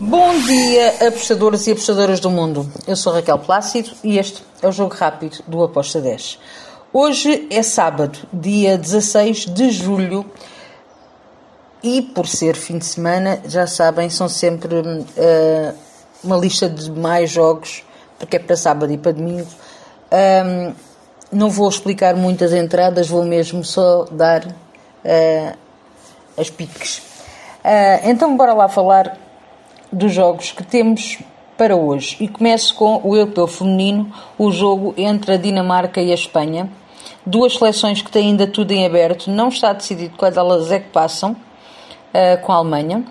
Bom 0.00 0.38
dia, 0.42 1.08
apostadores 1.08 1.66
e 1.66 1.72
apostadoras 1.72 2.20
do 2.20 2.30
mundo. 2.30 2.72
Eu 2.86 2.94
sou 2.94 3.12
Raquel 3.12 3.36
Plácido 3.36 3.90
e 4.04 4.16
este 4.16 4.44
é 4.62 4.68
o 4.68 4.70
Jogo 4.70 4.94
Rápido 4.94 5.42
do 5.44 5.60
Aposta 5.60 6.00
10. 6.00 6.38
Hoje 6.92 7.48
é 7.50 7.64
sábado, 7.64 8.16
dia 8.32 8.78
16 8.78 9.46
de 9.46 9.70
julho 9.72 10.24
e 11.82 12.00
por 12.00 12.28
ser 12.28 12.54
fim 12.54 12.78
de 12.78 12.84
semana, 12.84 13.40
já 13.46 13.66
sabem, 13.66 14.08
são 14.08 14.28
sempre 14.28 14.76
uh, 14.76 15.74
uma 16.22 16.36
lista 16.36 16.70
de 16.70 16.92
mais 16.92 17.28
jogos, 17.28 17.82
porque 18.20 18.36
é 18.36 18.38
para 18.38 18.56
sábado 18.56 18.92
e 18.92 18.96
para 18.96 19.10
domingo. 19.10 19.48
Um, 20.12 20.74
não 21.32 21.50
vou 21.50 21.68
explicar 21.68 22.14
muitas 22.14 22.52
entradas, 22.52 23.08
vou 23.08 23.24
mesmo 23.24 23.64
só 23.64 24.04
dar 24.04 24.46
uh, 24.46 25.58
as 26.36 26.48
piques. 26.50 26.98
Uh, 27.64 28.08
então, 28.08 28.36
bora 28.36 28.54
lá 28.54 28.68
falar 28.68 29.27
dos 29.92 30.12
jogos 30.12 30.52
que 30.52 30.62
temos 30.62 31.18
para 31.56 31.74
hoje. 31.74 32.16
E 32.20 32.28
começo 32.28 32.74
com 32.74 33.00
o 33.02 33.16
europeu 33.16 33.46
feminino, 33.46 34.12
o 34.38 34.50
jogo 34.50 34.94
entre 34.96 35.32
a 35.32 35.36
Dinamarca 35.36 36.00
e 36.00 36.10
a 36.10 36.14
Espanha. 36.14 36.70
Duas 37.26 37.54
seleções 37.54 38.00
que 38.00 38.10
têm 38.10 38.28
ainda 38.28 38.46
tudo 38.46 38.70
em 38.70 38.86
aberto, 38.86 39.30
não 39.30 39.48
está 39.48 39.72
decidido 39.72 40.16
quais 40.16 40.36
elas 40.36 40.70
é 40.70 40.78
que 40.78 40.88
passam 40.90 41.32
uh, 41.32 42.40
com 42.42 42.52
a 42.52 42.56
Alemanha. 42.56 43.04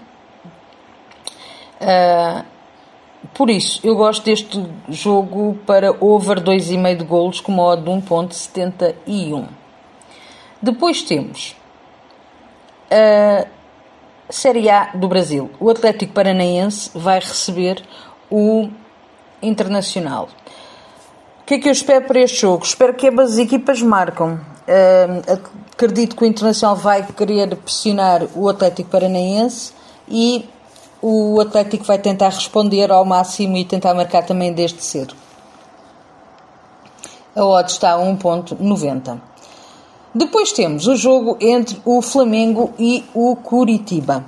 Uh, 1.82 2.44
por 3.34 3.50
isso, 3.50 3.80
eu 3.84 3.96
gosto 3.96 4.24
deste 4.24 4.66
jogo 4.90 5.60
para 5.66 5.92
over 6.00 6.40
2,5 6.40 6.98
de 6.98 7.04
golos 7.04 7.42
com 7.42 7.52
modo 7.52 7.84
de 7.84 7.90
1.71. 8.08 9.46
Depois 10.62 11.04
temos 11.04 11.56
a 12.90 13.46
Série 14.30 14.70
A 14.70 14.92
do 14.94 15.08
Brasil. 15.08 15.50
O 15.60 15.70
Atlético 15.70 16.14
Paranaense 16.14 16.92
vai 16.94 17.20
receber 17.20 17.82
o 18.30 18.70
Internacional. 19.42 20.28
O 21.42 21.46
que 21.46 21.54
é 21.54 21.60
que 21.60 21.70
eu 21.70 21.72
espero 21.72 22.06
para 22.06 22.20
este 22.20 22.42
jogo? 22.42 22.66
Espero 22.66 22.94
que 22.94 23.08
ambas 23.08 23.34
as 23.34 23.38
equipas 23.38 23.82
marcam. 23.82 24.40
Acredito 25.72 26.16
que 26.16 26.24
o 26.24 26.28
Internacional 26.28 26.76
vai 26.76 27.06
querer 27.06 27.56
pressionar 27.56 28.24
o 28.36 28.50
Atlético 28.50 28.90
Paranaense 28.90 29.72
e 30.10 30.50
o 31.02 31.40
Atlético 31.40 31.86
vai 31.86 32.00
tentar 32.00 32.30
responder 32.30 32.92
ao 32.92 33.06
máximo 33.06 33.56
e 33.56 33.64
tentar 33.64 33.94
marcar 33.94 34.24
também 34.24 34.52
desde 34.52 34.84
cedo. 34.84 35.16
A 37.34 37.46
odd 37.46 37.72
está 37.72 37.94
a 37.94 38.00
1.90. 38.00 39.22
Depois 40.18 40.52
temos 40.52 40.88
o 40.88 40.96
jogo 40.96 41.38
entre 41.40 41.80
o 41.86 42.02
Flamengo 42.02 42.74
e 42.80 43.06
o 43.14 43.36
Curitiba. 43.36 44.26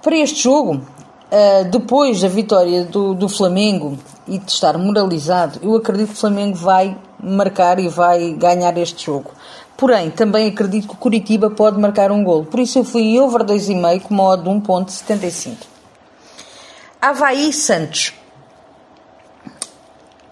Para 0.00 0.16
este 0.16 0.40
jogo, 0.40 0.80
eh, 1.28 1.64
depois 1.64 2.20
da 2.20 2.28
vitória 2.28 2.84
do, 2.84 3.12
do 3.12 3.28
Flamengo 3.28 3.98
e 4.24 4.38
de 4.38 4.48
estar 4.48 4.78
moralizado, 4.78 5.58
eu 5.64 5.74
acredito 5.74 6.10
que 6.10 6.14
o 6.14 6.16
Flamengo 6.18 6.56
vai 6.56 6.96
marcar 7.18 7.80
e 7.80 7.88
vai 7.88 8.34
ganhar 8.34 8.78
este 8.78 9.06
jogo. 9.06 9.32
Porém, 9.76 10.10
também 10.10 10.46
acredito 10.46 10.86
que 10.86 10.94
o 10.94 10.96
Curitiba 10.96 11.50
pode 11.50 11.80
marcar 11.80 12.12
um 12.12 12.22
gol. 12.22 12.44
Por 12.44 12.60
isso 12.60 12.78
eu 12.78 12.84
fui 12.84 13.18
over 13.18 13.42
2,5 13.42 14.02
com 14.02 14.14
modo 14.14 14.44
de 14.44 14.48
1.75. 14.48 15.56
Havaí 17.02 17.52
Santos. 17.52 18.14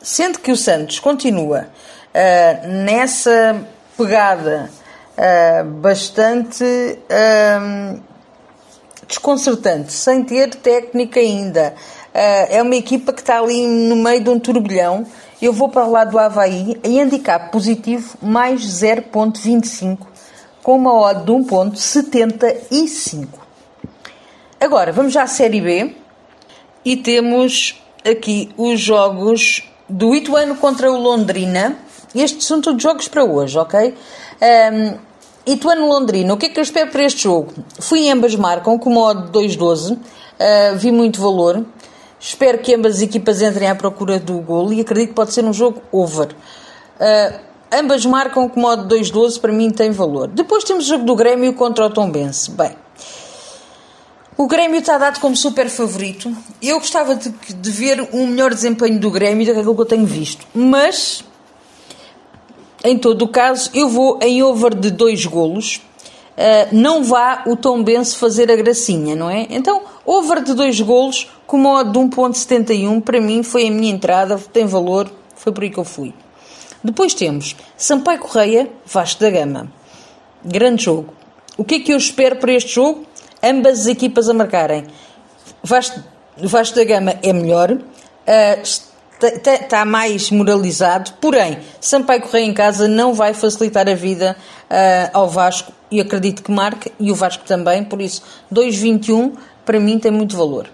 Sendo 0.00 0.38
que 0.38 0.52
o 0.52 0.56
Santos 0.56 1.00
continua 1.00 1.66
uh, 2.14 2.68
nessa 2.68 3.73
pegada 3.96 4.70
uh, 5.16 5.64
bastante 5.64 6.64
uh, 6.64 8.00
desconcertante, 9.06 9.92
sem 9.92 10.22
ter 10.24 10.54
técnica 10.54 11.20
ainda. 11.20 11.74
é 12.12 12.62
uma 12.62 12.76
equipa 12.76 13.12
que 13.12 13.20
está 13.20 13.40
ali 13.40 13.66
no 13.66 13.96
meio 13.96 14.22
de 14.22 14.30
um 14.30 14.38
turbilhão 14.38 15.04
eu 15.44 15.52
vou 15.52 15.68
para 15.68 15.86
lado 15.86 16.12
do 16.12 16.18
Havaí 16.18 16.80
em 16.82 17.02
handicap 17.02 17.52
positivo 17.52 18.16
mais 18.22 18.62
0.25 18.62 19.98
com 20.62 20.76
uma 20.76 20.94
odd 20.94 21.24
de 21.24 21.32
1.75. 21.32 23.28
Agora, 24.58 24.90
vamos 24.90 25.12
já 25.12 25.24
à 25.24 25.26
Série 25.26 25.60
B 25.60 25.94
e 26.82 26.96
temos 26.96 27.78
aqui 28.02 28.50
os 28.56 28.80
jogos 28.80 29.70
do 29.86 30.14
Ituano 30.14 30.56
contra 30.56 30.90
o 30.90 30.96
Londrina. 30.96 31.76
Estes 32.14 32.46
são 32.46 32.60
todos 32.60 32.82
jogos 32.82 33.08
para 33.08 33.24
hoje, 33.24 33.58
ok? 33.58 33.94
Um, 34.72 34.98
Ituano-Londrina, 35.46 36.32
o 36.32 36.36
que 36.36 36.46
é 36.46 36.48
que 36.48 36.58
eu 36.58 36.62
espero 36.62 36.90
para 36.90 37.04
este 37.04 37.24
jogo? 37.24 37.52
Fui 37.80 38.00
em 38.00 38.12
ambas 38.12 38.34
marcam 38.34 38.78
com 38.78 38.90
de 38.90 39.30
2.12, 39.30 39.92
uh, 39.92 39.98
vi 40.76 40.90
muito 40.90 41.20
valor. 41.20 41.64
Espero 42.18 42.58
que 42.58 42.74
ambas 42.74 42.96
as 42.96 43.02
equipas 43.02 43.42
entrem 43.42 43.68
à 43.68 43.74
procura 43.74 44.18
do 44.18 44.38
gol 44.38 44.72
e 44.72 44.80
acredito 44.80 45.08
que 45.10 45.14
pode 45.14 45.34
ser 45.34 45.44
um 45.44 45.52
jogo 45.52 45.82
over. 45.92 46.28
Uh, 46.28 47.38
ambas 47.70 48.06
marcam 48.06 48.48
com 48.48 48.60
modo 48.60 48.94
2-12, 48.94 49.40
para 49.40 49.52
mim 49.52 49.70
tem 49.70 49.90
valor. 49.90 50.28
Depois 50.28 50.64
temos 50.64 50.86
o 50.86 50.88
jogo 50.88 51.04
do 51.04 51.14
Grêmio 51.14 51.52
contra 51.52 51.84
o 51.84 51.90
Tombense. 51.90 52.50
Bem, 52.52 52.74
o 54.36 54.46
Grêmio 54.46 54.80
está 54.80 54.96
dado 54.96 55.20
como 55.20 55.36
super 55.36 55.68
favorito. 55.68 56.34
Eu 56.62 56.78
gostava 56.78 57.14
de, 57.14 57.28
de 57.28 57.70
ver 57.70 58.08
um 58.12 58.26
melhor 58.26 58.54
desempenho 58.54 58.98
do 58.98 59.10
Grêmio 59.10 59.46
do 59.46 59.52
que 59.52 59.58
aquilo 59.58 59.74
que 59.74 59.82
eu 59.82 59.86
tenho 59.86 60.06
visto. 60.06 60.46
Mas, 60.54 61.22
em 62.84 62.98
todo 62.98 63.22
o 63.22 63.28
caso, 63.28 63.70
eu 63.72 63.88
vou 63.88 64.18
em 64.22 64.42
over 64.42 64.74
de 64.74 64.90
2 64.90 65.24
golos. 65.24 65.76
Uh, 66.36 66.68
não 66.72 67.02
vá 67.02 67.44
o 67.46 67.56
Tom 67.56 67.82
Bense 67.82 68.16
fazer 68.16 68.50
a 68.50 68.56
gracinha, 68.56 69.16
não 69.16 69.30
é? 69.30 69.46
Então, 69.48 69.82
over 70.04 70.42
de 70.42 70.52
2 70.52 70.80
golos, 70.82 71.30
com 71.46 71.56
modo 71.56 71.92
de 71.92 71.98
1.71, 71.98 73.00
para 73.00 73.20
mim 73.20 73.42
foi 73.42 73.68
a 73.68 73.70
minha 73.70 73.90
entrada, 73.90 74.36
tem 74.52 74.66
valor, 74.66 75.10
foi 75.34 75.52
por 75.52 75.64
aí 75.64 75.70
que 75.70 75.78
eu 75.78 75.84
fui. 75.84 76.12
Depois 76.82 77.14
temos 77.14 77.56
Sampaio 77.78 78.18
Correia, 78.18 78.70
Vasco 78.84 79.20
da 79.20 79.30
Gama. 79.30 79.72
Grande 80.44 80.82
jogo. 80.84 81.14
O 81.56 81.64
que 81.64 81.76
é 81.76 81.80
que 81.80 81.92
eu 81.92 81.96
espero 81.96 82.36
para 82.36 82.52
este 82.52 82.74
jogo? 82.74 83.06
Ambas 83.42 83.80
as 83.80 83.86
equipas 83.86 84.28
a 84.28 84.34
marcarem. 84.34 84.84
Vasco, 85.62 85.98
Vasco 86.36 86.76
da 86.76 86.84
Gama 86.84 87.14
é 87.22 87.32
melhor, 87.32 87.72
uh, 87.72 88.93
está 89.28 89.84
mais 89.84 90.30
moralizado, 90.30 91.12
porém, 91.20 91.58
Sampaio 91.80 92.22
Correia 92.22 92.44
em 92.44 92.54
casa 92.54 92.88
não 92.88 93.14
vai 93.14 93.34
facilitar 93.34 93.88
a 93.88 93.94
vida 93.94 94.36
uh, 94.64 95.10
ao 95.12 95.28
Vasco 95.28 95.72
e 95.90 96.00
acredito 96.00 96.42
que 96.42 96.50
marque, 96.50 96.92
e 96.98 97.10
o 97.10 97.14
Vasco 97.14 97.44
também, 97.44 97.84
por 97.84 98.00
isso 98.00 98.22
2.21 98.52 99.32
para 99.64 99.80
mim 99.80 99.98
tem 99.98 100.10
muito 100.10 100.36
valor. 100.36 100.68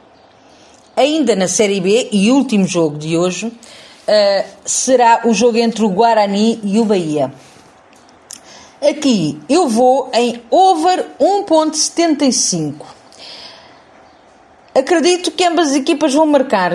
Ainda 0.96 1.36
na 1.36 1.48
Série 1.48 1.80
B, 1.80 2.08
e 2.12 2.30
último 2.30 2.66
jogo 2.66 2.98
de 2.98 3.16
hoje, 3.16 3.46
uh, 3.46 4.44
será 4.64 5.22
o 5.24 5.32
jogo 5.32 5.58
entre 5.58 5.84
o 5.84 5.88
Guarani 5.88 6.60
e 6.62 6.78
o 6.78 6.84
Bahia. 6.84 7.32
Aqui 8.82 9.38
eu 9.48 9.68
vou 9.68 10.10
em 10.14 10.42
over 10.50 11.06
1.75. 11.20 12.86
Acredito 14.74 15.30
que 15.32 15.44
ambas 15.44 15.70
as 15.70 15.76
equipas 15.76 16.14
vão 16.14 16.26
marcar. 16.26 16.72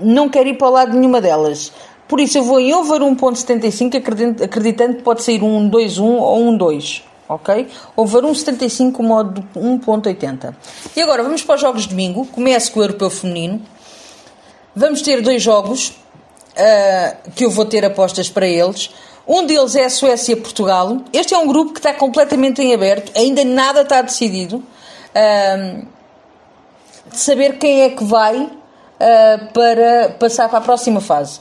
Não 0.00 0.28
quero 0.28 0.48
ir 0.48 0.58
para 0.58 0.68
o 0.68 0.70
lado 0.70 0.92
de 0.92 0.98
nenhuma 0.98 1.20
delas. 1.20 1.72
Por 2.06 2.20
isso 2.20 2.38
eu 2.38 2.44
vou 2.44 2.58
em 2.58 2.74
over 2.74 3.00
1.75 3.00 4.42
acreditando 4.42 4.96
que 4.96 5.02
pode 5.02 5.22
sair 5.22 5.42
um 5.42 5.70
2-1 5.70 6.02
ou 6.02 6.40
um 6.40 6.56
2 6.56 7.08
ok? 7.28 7.68
Over 7.94 8.22
1,75 8.22 9.02
modo 9.02 9.46
1,80. 9.54 10.54
E 10.96 11.02
agora 11.02 11.22
vamos 11.22 11.42
para 11.42 11.56
os 11.56 11.60
jogos 11.60 11.82
de 11.82 11.88
domingo. 11.90 12.26
Começo 12.26 12.72
com 12.72 12.80
o 12.80 12.82
Europeu 12.82 13.10
Feminino. 13.10 13.60
Vamos 14.74 15.02
ter 15.02 15.20
dois 15.20 15.42
jogos 15.42 15.88
uh, 15.88 17.30
que 17.34 17.44
eu 17.44 17.50
vou 17.50 17.66
ter 17.66 17.84
apostas 17.84 18.28
para 18.28 18.46
eles. 18.46 18.90
Um 19.26 19.44
deles 19.44 19.76
é 19.76 19.84
a 19.84 19.90
Suécia-Portugal. 19.90 21.02
Este 21.12 21.34
é 21.34 21.38
um 21.38 21.46
grupo 21.46 21.72
que 21.72 21.80
está 21.80 21.92
completamente 21.92 22.62
em 22.62 22.72
aberto, 22.72 23.12
ainda 23.14 23.44
nada 23.44 23.82
está 23.82 24.00
decidido. 24.00 24.62
Uh, 25.14 25.86
de 27.10 27.18
saber 27.18 27.58
quem 27.58 27.82
é 27.82 27.90
que 27.90 28.04
vai 28.04 28.50
uh, 29.00 29.52
para 29.52 30.10
passar 30.18 30.48
para 30.48 30.58
a 30.58 30.62
próxima 30.62 31.00
fase. 31.00 31.40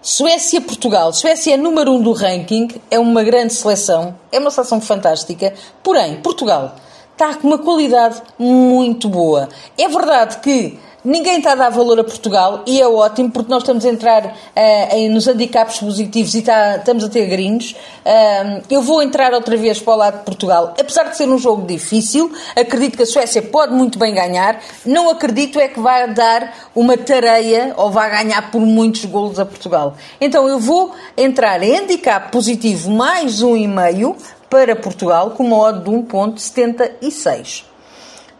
Suécia-Portugal. 0.00 1.12
Suécia 1.12 1.54
é 1.54 1.56
número 1.56 1.92
um 1.92 2.00
do 2.00 2.12
ranking, 2.12 2.68
é 2.90 2.98
uma 2.98 3.22
grande 3.22 3.52
seleção, 3.52 4.14
é 4.32 4.38
uma 4.38 4.50
seleção 4.50 4.80
fantástica. 4.80 5.52
Porém, 5.82 6.16
Portugal 6.22 6.76
está 7.12 7.34
com 7.34 7.48
uma 7.48 7.58
qualidade 7.58 8.22
muito 8.38 9.08
boa. 9.08 9.48
É 9.76 9.88
verdade 9.88 10.38
que 10.38 10.78
Ninguém 11.04 11.38
está 11.38 11.52
a 11.52 11.54
dar 11.54 11.70
valor 11.70 12.00
a 12.00 12.04
Portugal 12.04 12.64
e 12.66 12.80
é 12.80 12.88
ótimo 12.88 13.30
porque 13.30 13.48
nós 13.48 13.62
estamos 13.62 13.84
a 13.84 13.88
entrar 13.88 14.26
uh, 14.26 14.96
em, 14.96 15.08
nos 15.08 15.28
handicaps 15.28 15.78
positivos 15.78 16.34
e 16.34 16.40
está, 16.40 16.76
estamos 16.76 17.04
a 17.04 17.08
ter 17.08 17.26
gringos. 17.26 17.70
Uh, 18.04 18.62
eu 18.68 18.82
vou 18.82 19.00
entrar 19.00 19.32
outra 19.32 19.56
vez 19.56 19.78
para 19.78 19.94
o 19.94 19.96
lado 19.96 20.18
de 20.18 20.24
Portugal. 20.24 20.74
Apesar 20.78 21.04
de 21.04 21.16
ser 21.16 21.28
um 21.28 21.38
jogo 21.38 21.64
difícil, 21.64 22.32
acredito 22.56 22.96
que 22.96 23.04
a 23.04 23.06
Suécia 23.06 23.40
pode 23.40 23.72
muito 23.72 23.96
bem 23.96 24.12
ganhar. 24.12 24.60
Não 24.84 25.08
acredito 25.08 25.60
é 25.60 25.68
que 25.68 25.78
vai 25.78 26.12
dar 26.12 26.68
uma 26.74 26.96
tareia 26.96 27.74
ou 27.76 27.92
vai 27.92 28.10
ganhar 28.10 28.50
por 28.50 28.60
muitos 28.60 29.04
golos 29.04 29.38
a 29.38 29.46
Portugal. 29.46 29.96
Então 30.20 30.48
eu 30.48 30.58
vou 30.58 30.92
entrar 31.16 31.62
em 31.62 31.76
handicap 31.76 32.32
positivo 32.32 32.90
mais 32.90 33.40
um 33.40 33.56
e 33.56 33.68
meio 33.68 34.16
para 34.50 34.74
Portugal 34.74 35.30
com 35.30 35.44
uma 35.44 35.58
odd 35.58 35.84
de 35.84 35.90
1.76. 35.90 37.67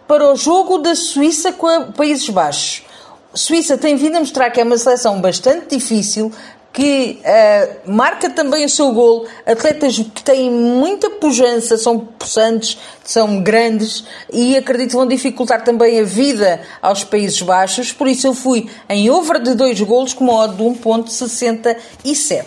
para 0.09 0.33
o 0.33 0.35
jogo 0.35 0.79
da 0.79 0.95
Suíça 0.95 1.53
com 1.53 1.67
a 1.67 1.83
Países 1.83 2.29
Baixos. 2.31 2.83
Suíça 3.35 3.77
tem 3.77 3.95
vindo 3.95 4.17
a 4.17 4.21
mostrar 4.21 4.51
que 4.51 4.59
é 4.59 4.65
uma 4.65 4.79
seleção 4.79 5.21
bastante 5.21 5.77
difícil, 5.77 6.33
que 6.73 7.21
uh, 7.21 7.93
marca 7.93 8.31
também 8.31 8.65
o 8.65 8.69
seu 8.71 8.91
gol. 8.93 9.27
Atletas 9.45 9.99
que 9.99 10.23
têm 10.23 10.51
muita 10.51 11.11
pujança, 11.11 11.77
são 11.77 11.99
possantes, 11.99 12.79
são 13.05 13.43
grandes 13.43 14.05
e 14.33 14.57
acredito 14.57 14.91
que 14.91 14.97
vão 14.97 15.07
dificultar 15.07 15.63
também 15.63 16.01
a 16.01 16.05
vida 16.05 16.63
aos 16.81 17.05
Países 17.05 17.43
Baixos. 17.43 17.93
Por 17.93 18.09
isso 18.09 18.27
eu 18.27 18.35
fui 18.35 18.67
em 18.89 19.11
over 19.11 19.43
de 19.43 19.55
dois 19.55 19.79
golos 19.83 20.15
com 20.15 20.25
uma 20.25 20.45
odd 20.45 20.57
de 20.57 20.63
1.67. 20.63 22.45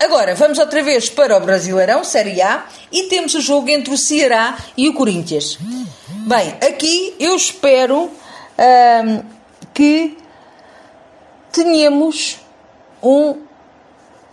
Agora, 0.00 0.34
vamos 0.34 0.58
outra 0.58 0.82
vez 0.82 1.08
para 1.08 1.36
o 1.36 1.40
Brasileirão, 1.40 2.02
Série 2.02 2.42
A, 2.42 2.66
e 2.90 3.04
temos 3.04 3.34
o 3.34 3.40
jogo 3.40 3.70
entre 3.70 3.94
o 3.94 3.96
Ceará 3.96 4.58
e 4.76 4.88
o 4.88 4.94
Corinthians. 4.94 5.56
Bem, 6.24 6.54
aqui 6.64 7.16
eu 7.18 7.34
espero 7.34 8.08
que 9.74 10.16
tenhamos 11.50 12.38
um 13.02 13.38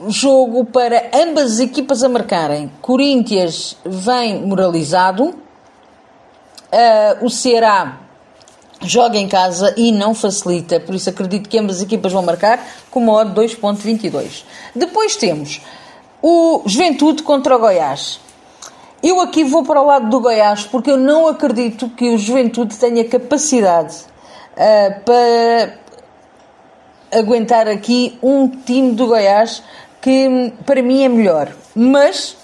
jogo 0.08 0.66
para 0.66 1.10
ambas 1.12 1.54
as 1.54 1.60
equipas 1.60 2.04
a 2.04 2.10
marcarem. 2.10 2.72
Corinthians 2.80 3.76
vem 3.84 4.40
moralizado, 4.46 5.30
uh, 5.30 7.26
o 7.26 7.30
Ceará 7.30 7.98
joga 8.82 9.18
em 9.18 9.28
casa 9.28 9.74
e 9.76 9.92
não 9.92 10.14
facilita, 10.14 10.80
por 10.80 10.94
isso 10.94 11.10
acredito 11.10 11.50
que 11.50 11.58
ambas 11.58 11.78
as 11.78 11.82
equipas 11.82 12.14
vão 12.14 12.22
marcar 12.22 12.64
com 12.92 13.00
uma 13.00 13.14
odd 13.14 13.34
2.22. 13.34 14.44
Depois 14.76 15.16
temos 15.16 15.60
o 16.22 16.62
Juventude 16.68 17.24
contra 17.24 17.56
o 17.56 17.60
Goiás. 17.60 18.29
Eu 19.02 19.22
aqui 19.22 19.46
vou 19.46 19.64
para 19.64 19.82
o 19.82 19.86
lado 19.86 20.10
do 20.10 20.20
Goiás 20.20 20.64
porque 20.66 20.92
eu 20.92 20.98
não 20.98 21.28
acredito 21.28 21.90
que 21.90 22.10
o 22.10 22.18
Juventude 22.18 22.76
tenha 22.76 23.06
capacidade 23.06 23.96
uh, 24.54 25.02
para 25.06 25.80
aguentar 27.18 27.68
aqui 27.68 28.18
um 28.22 28.48
time 28.50 28.92
do 28.92 29.08
Goiás 29.08 29.64
que 30.02 30.54
para 30.66 30.82
mim 30.82 31.04
é 31.04 31.10
melhor. 31.10 31.50
Mas 31.74 32.36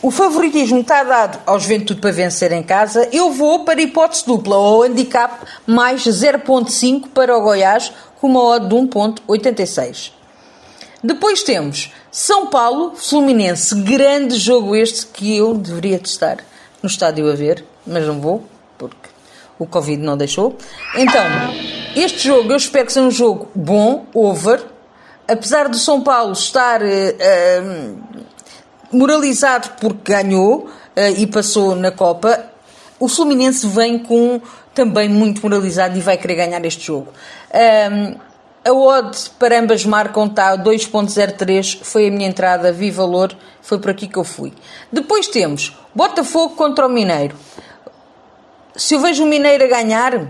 o 0.00 0.10
favoritismo 0.10 0.80
está 0.80 1.02
dado 1.02 1.40
ao 1.44 1.58
Juventude 1.58 2.00
para 2.00 2.12
vencer 2.12 2.52
em 2.52 2.62
casa. 2.62 3.08
Eu 3.12 3.32
vou 3.32 3.64
para 3.64 3.82
hipótese 3.82 4.24
dupla, 4.26 4.56
ou 4.56 4.84
handicap 4.84 5.44
mais 5.66 6.04
0.5 6.04 7.08
para 7.08 7.36
o 7.36 7.42
Goiás, 7.42 7.92
com 8.20 8.28
uma 8.28 8.40
odd 8.40 8.68
de 8.68 8.74
1.86. 8.74 10.19
Depois 11.02 11.42
temos 11.42 11.92
São 12.10 12.48
Paulo, 12.48 12.94
Fluminense. 12.94 13.74
Grande 13.82 14.36
jogo 14.36 14.76
este 14.76 15.06
que 15.06 15.36
eu 15.36 15.54
deveria 15.54 15.98
testar 15.98 16.38
no 16.82 16.88
estádio 16.88 17.30
a 17.30 17.34
ver, 17.34 17.64
mas 17.86 18.06
não 18.06 18.20
vou, 18.20 18.44
porque 18.76 19.08
o 19.58 19.66
Covid 19.66 20.02
não 20.02 20.16
deixou. 20.16 20.56
Então, 20.94 21.24
este 21.96 22.26
jogo 22.28 22.52
eu 22.52 22.56
espero 22.56 22.86
que 22.86 22.92
seja 22.92 23.06
um 23.06 23.10
jogo 23.10 23.48
bom, 23.54 24.06
over. 24.12 24.62
Apesar 25.26 25.68
do 25.68 25.76
São 25.76 26.02
Paulo 26.02 26.32
estar 26.32 26.82
uh, 26.82 27.98
moralizado 28.92 29.70
porque 29.80 30.12
ganhou 30.12 30.66
uh, 30.66 31.16
e 31.16 31.26
passou 31.26 31.74
na 31.74 31.90
Copa, 31.90 32.46
o 32.98 33.08
Fluminense 33.08 33.66
vem 33.66 33.98
com 33.98 34.40
também 34.74 35.08
muito 35.08 35.40
moralizado 35.42 35.96
e 35.96 36.00
vai 36.00 36.18
querer 36.18 36.34
ganhar 36.34 36.64
este 36.64 36.86
jogo. 36.86 37.08
Um, 37.54 38.29
a 38.64 38.72
odd 38.72 39.30
para 39.38 39.58
ambas 39.58 39.84
marcam 39.84 40.26
está 40.26 40.56
2.03, 40.56 41.80
foi 41.82 42.08
a 42.08 42.10
minha 42.10 42.28
entrada, 42.28 42.72
vi 42.72 42.90
valor, 42.90 43.34
foi 43.62 43.78
por 43.78 43.90
aqui 43.90 44.06
que 44.06 44.18
eu 44.18 44.24
fui. 44.24 44.52
Depois 44.92 45.26
temos 45.26 45.76
Botafogo 45.94 46.54
contra 46.54 46.86
o 46.86 46.90
Mineiro. 46.90 47.34
Se 48.76 48.94
eu 48.94 49.00
vejo 49.00 49.24
o 49.24 49.26
Mineiro 49.26 49.64
a 49.64 49.68
ganhar, 49.68 50.28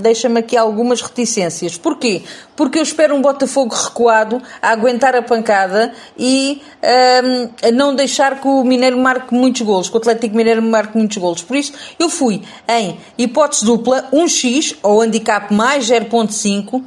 deixa-me 0.00 0.40
aqui 0.40 0.56
algumas 0.56 1.00
reticências. 1.00 1.76
Porquê? 1.76 2.22
Porque 2.56 2.78
eu 2.78 2.82
espero 2.82 3.14
um 3.14 3.22
Botafogo 3.22 3.74
recuado 3.74 4.40
a 4.60 4.70
aguentar 4.70 5.14
a 5.14 5.22
pancada 5.22 5.92
e 6.18 6.62
um, 6.82 7.68
a 7.68 7.70
não 7.70 7.94
deixar 7.94 8.40
que 8.40 8.46
o 8.46 8.64
Mineiro 8.64 8.98
marque 8.98 9.34
muitos 9.34 9.62
golos, 9.62 9.88
que 9.88 9.94
o 9.94 9.98
Atlético 9.98 10.36
Mineiro 10.36 10.62
marque 10.62 10.96
muitos 10.96 11.16
golos. 11.16 11.42
Por 11.42 11.56
isso, 11.56 11.72
eu 11.98 12.08
fui 12.08 12.42
em 12.68 12.98
hipótese 13.18 13.64
dupla, 13.64 14.08
1x 14.12 14.76
ou 14.82 15.00
handicap 15.00 15.52
mais 15.52 15.86
0.5 15.86 16.82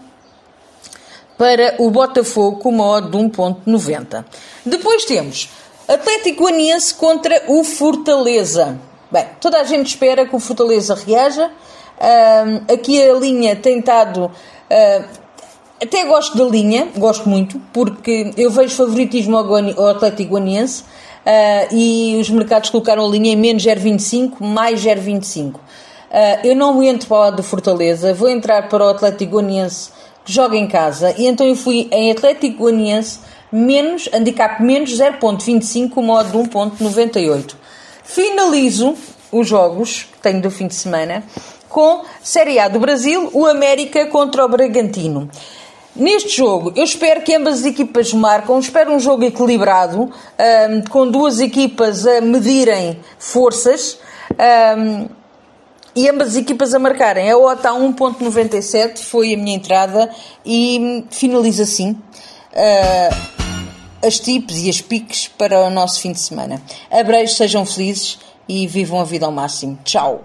para 1.37 1.75
o 1.79 1.89
Botafogo 1.89 2.59
com 2.59 2.69
uma 2.69 2.85
odd 2.85 3.09
de 3.09 3.17
1.90. 3.17 4.25
Depois 4.65 5.05
temos 5.05 5.49
Atlético 5.87 6.43
Goianiense 6.43 6.93
contra 6.93 7.43
o 7.47 7.63
Fortaleza. 7.63 8.79
Bem, 9.11 9.25
toda 9.39 9.59
a 9.59 9.63
gente 9.63 9.87
espera 9.87 10.25
que 10.25 10.35
o 10.35 10.39
Fortaleza 10.39 10.95
reaja 10.95 11.51
Uh, 11.95 12.73
aqui 12.73 13.01
a 13.01 13.13
linha 13.13 13.55
tem 13.55 13.79
estado. 13.79 14.25
Uh, 14.25 15.25
até 15.81 16.05
gosto 16.05 16.37
da 16.37 16.45
linha, 16.45 16.87
gosto 16.97 17.27
muito, 17.27 17.59
porque 17.73 18.31
eu 18.37 18.49
vejo 18.49 18.75
favoritismo 18.75 19.37
ao, 19.37 19.87
Atlético 19.87 20.33
Guaniense 20.33 20.83
uh, 20.83 21.75
e 21.75 22.17
os 22.19 22.29
mercados 22.29 22.69
colocaram 22.69 23.05
a 23.05 23.09
linha 23.09 23.33
em 23.33 23.35
menos 23.35 23.63
0,25, 23.63 24.41
mais 24.41 24.81
0,25. 24.83 25.55
Uh, 25.55 25.59
eu 26.43 26.55
não 26.55 26.81
entro 26.81 27.07
para 27.07 27.17
o 27.17 27.19
lado 27.19 27.35
do 27.37 27.43
Fortaleza, 27.43 28.13
vou 28.13 28.29
entrar 28.29 28.69
para 28.69 28.85
o 28.85 28.89
Atlético 28.89 29.37
Guaniense 29.37 29.91
que 30.23 30.31
joga 30.31 30.57
em 30.57 30.67
casa 30.67 31.13
e 31.17 31.27
então 31.27 31.45
eu 31.45 31.55
fui 31.55 31.87
em 31.91 32.11
Atlético 32.11 32.63
Guaniense 32.63 33.19
menos, 33.51 34.09
handicap 34.13 34.61
menos 34.63 34.91
0.25, 34.91 36.01
modo 36.01 36.31
de 36.31 36.49
1.98. 36.49 37.55
Finalizo 38.05 38.95
os 39.31 39.47
jogos 39.47 40.07
que 40.11 40.19
tenho 40.19 40.41
do 40.41 40.51
fim 40.51 40.67
de 40.67 40.75
semana 40.75 41.23
com 41.67 42.05
Série 42.23 42.57
A 42.57 42.69
do 42.69 42.79
Brasil, 42.79 43.29
o 43.33 43.45
América 43.45 44.05
contra 44.05 44.45
o 44.45 44.47
Bragantino. 44.47 45.29
Neste 45.93 46.37
jogo, 46.37 46.71
eu 46.75 46.83
espero 46.83 47.21
que 47.21 47.33
ambas 47.35 47.59
as 47.59 47.65
equipas 47.65 48.13
marcam, 48.13 48.59
espero 48.59 48.93
um 48.93 48.99
jogo 48.99 49.23
equilibrado, 49.23 50.03
um, 50.03 50.81
com 50.89 51.09
duas 51.09 51.39
equipas 51.39 52.05
a 52.05 52.21
medirem 52.21 52.99
forças 53.17 53.97
um, 54.77 55.07
e 55.95 56.09
ambas 56.09 56.29
as 56.29 56.35
equipas 56.35 56.73
a 56.73 56.79
marcarem. 56.79 57.29
A 57.29 57.37
OTA 57.37 57.69
1.97 57.69 58.99
foi 58.99 59.33
a 59.33 59.37
minha 59.37 59.55
entrada 59.55 60.09
e 60.45 61.05
finaliza 61.09 61.63
assim 61.63 61.91
uh, 61.91 63.34
as 64.05 64.19
tips 64.19 64.57
e 64.57 64.69
as 64.69 64.81
piques 64.81 65.27
para 65.27 65.59
o 65.65 65.69
nosso 65.69 65.99
fim 65.99 66.11
de 66.11 66.19
semana. 66.19 66.61
Abreios, 66.91 67.35
sejam 67.35 67.65
felizes 67.65 68.19
e 68.47 68.67
vivam 68.67 68.99
a 68.99 69.03
vida 69.03 69.25
ao 69.25 69.31
máximo. 69.31 69.77
Tchau! 69.83 70.23